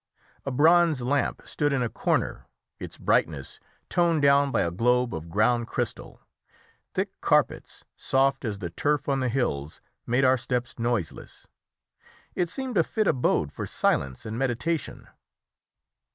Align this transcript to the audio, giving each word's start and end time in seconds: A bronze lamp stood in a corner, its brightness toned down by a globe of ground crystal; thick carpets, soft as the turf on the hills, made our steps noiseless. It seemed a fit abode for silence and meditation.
A 0.47 0.51
bronze 0.51 1.03
lamp 1.03 1.43
stood 1.45 1.71
in 1.71 1.83
a 1.83 1.87
corner, 1.87 2.47
its 2.79 2.97
brightness 2.97 3.59
toned 3.87 4.23
down 4.23 4.49
by 4.49 4.63
a 4.63 4.71
globe 4.71 5.13
of 5.13 5.29
ground 5.29 5.67
crystal; 5.67 6.19
thick 6.95 7.11
carpets, 7.21 7.83
soft 7.95 8.43
as 8.43 8.57
the 8.57 8.71
turf 8.71 9.07
on 9.07 9.19
the 9.19 9.29
hills, 9.29 9.79
made 10.07 10.25
our 10.25 10.39
steps 10.39 10.79
noiseless. 10.79 11.45
It 12.33 12.49
seemed 12.49 12.77
a 12.79 12.83
fit 12.83 13.05
abode 13.07 13.51
for 13.51 13.67
silence 13.67 14.25
and 14.25 14.39
meditation. 14.39 15.07